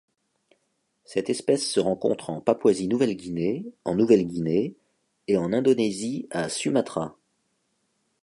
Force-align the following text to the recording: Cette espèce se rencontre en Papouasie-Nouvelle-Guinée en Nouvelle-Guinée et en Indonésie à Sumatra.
Cette 1.05 1.29
espèce 1.29 1.63
se 1.69 1.79
rencontre 1.79 2.31
en 2.31 2.41
Papouasie-Nouvelle-Guinée 2.41 3.67
en 3.85 3.93
Nouvelle-Guinée 3.93 4.73
et 5.27 5.37
en 5.37 5.53
Indonésie 5.53 6.25
à 6.31 6.49
Sumatra. 6.49 7.15